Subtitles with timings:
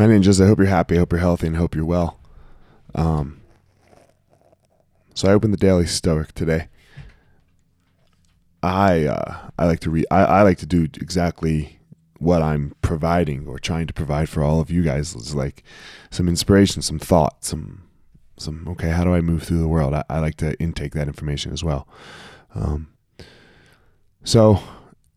[0.00, 0.94] My ninjas, I hope you're happy.
[0.94, 2.18] I hope you're healthy and hope you're well.
[2.94, 3.42] Um,
[5.12, 6.68] so I opened the Daily Stoic today.
[8.62, 10.06] I uh, I like to read.
[10.10, 11.80] I, I like to do exactly
[12.18, 15.62] what I'm providing or trying to provide for all of you guys is like
[16.10, 17.82] some inspiration, some thought, some
[18.38, 18.88] some okay.
[18.88, 19.92] How do I move through the world?
[19.92, 21.86] I, I like to intake that information as well.
[22.54, 22.88] Um,
[24.24, 24.62] so,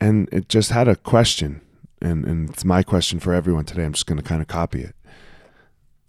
[0.00, 1.60] and it just had a question,
[2.00, 3.84] and and it's my question for everyone today.
[3.84, 4.94] I'm just going to kind of copy it.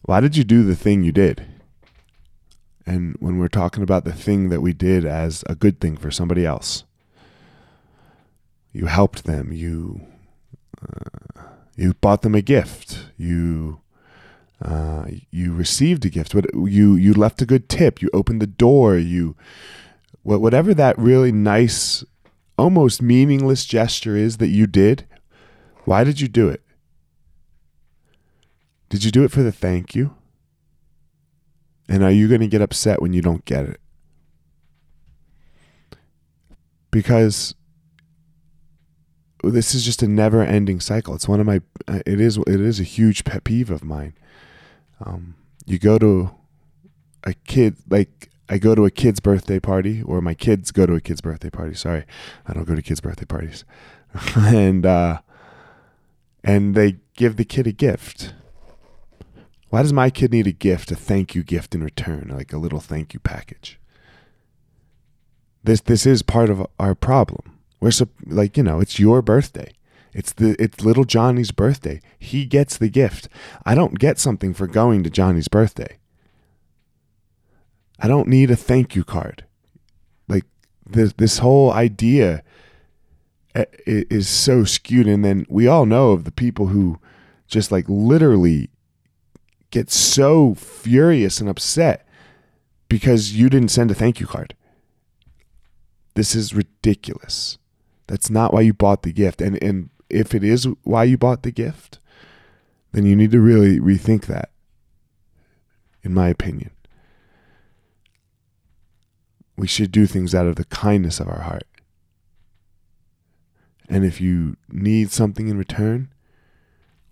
[0.03, 1.45] Why did you do the thing you did?
[2.85, 6.09] And when we're talking about the thing that we did as a good thing for
[6.09, 6.83] somebody else,
[8.73, 10.01] you helped them, you
[10.81, 11.43] uh,
[11.75, 13.81] you bought them a gift, you
[14.61, 18.47] uh, you received a gift, but you you left a good tip, you opened the
[18.47, 19.35] door, you
[20.23, 22.03] whatever that really nice,
[22.57, 25.05] almost meaningless gesture is that you did.
[25.85, 26.61] Why did you do it?
[28.89, 30.15] Did you do it for the thank you?
[31.87, 33.79] And are you going to get upset when you don't get it?
[36.91, 37.55] Because
[39.43, 41.15] this is just a never ending cycle.
[41.15, 44.13] It's one of my it is it is a huge pet peeve of mine.
[45.03, 45.35] Um,
[45.65, 46.31] you go to
[47.23, 50.93] a kid like I go to a kid's birthday party or my kids go to
[50.93, 51.73] a kid's birthday party.
[51.73, 52.03] Sorry.
[52.45, 53.63] I don't go to kids' birthday parties.
[54.35, 55.21] and uh
[56.43, 58.33] and they give the kid a gift.
[59.69, 62.57] Why does my kid need a gift, a thank you gift in return, like a
[62.57, 63.79] little thank you package?
[65.63, 67.59] This this is part of our problem.
[67.79, 67.91] We're
[68.25, 69.73] like, you know, it's your birthday.
[70.13, 72.01] It's the it's little Johnny's birthday.
[72.19, 73.29] He gets the gift.
[73.65, 75.97] I don't get something for going to Johnny's birthday.
[77.99, 79.45] I don't need a thank you card.
[80.27, 80.45] Like
[80.85, 82.43] this this whole idea
[83.53, 86.99] Eh, is so skewed and then we all know of the people who
[87.47, 88.69] just like literally
[89.71, 92.07] get so furious and upset
[92.87, 94.55] because you didn't send a thank you card.
[96.15, 97.57] This is ridiculous.
[98.07, 99.41] That's not why you bought the gift.
[99.41, 101.99] And and if it is why you bought the gift,
[102.93, 104.49] then you need to really rethink that.
[106.03, 106.71] In my opinion.
[109.57, 111.63] We should do things out of the kindness of our heart.
[113.91, 116.13] And if you need something in return,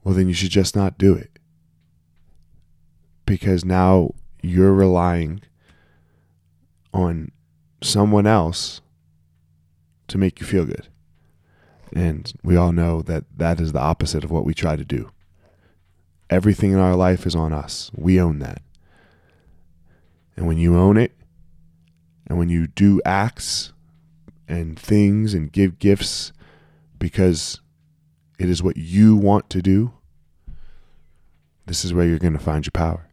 [0.01, 1.38] well, then you should just not do it.
[3.25, 5.41] Because now you're relying
[6.94, 7.34] on
[7.81, 8.79] someone else
[10.07, 10.88] to make you feel good.
[11.91, 15.12] And we all know that that is the opposite of what we try to do.
[16.29, 17.91] Everything in our life is on us.
[17.94, 18.62] We own that.
[20.38, 21.12] And when you own it,
[22.28, 23.73] and when you do acts
[24.47, 26.31] and things and give gifts
[26.99, 27.61] because
[28.37, 29.93] it is what you want to do,
[31.65, 33.08] this is where you're going to find your power.